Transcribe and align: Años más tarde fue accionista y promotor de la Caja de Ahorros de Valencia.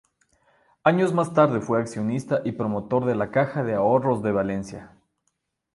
Años 0.83 1.13
más 1.13 1.31
tarde 1.35 1.61
fue 1.61 1.79
accionista 1.79 2.41
y 2.43 2.53
promotor 2.53 3.05
de 3.05 3.13
la 3.13 3.29
Caja 3.29 3.61
de 3.63 3.75
Ahorros 3.75 4.23
de 4.23 4.31
Valencia. 4.31 4.97